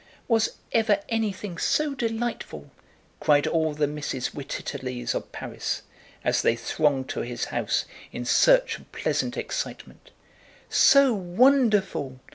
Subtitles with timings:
[0.27, 2.71] "Was ever any thing so delightful!"
[3.19, 4.33] cried all the Mrs.
[4.33, 5.83] Wittitterleys of Paris,
[6.23, 10.09] as they thronged to his house in search of pleasant excitement;
[10.71, 12.19] "_So wonderful!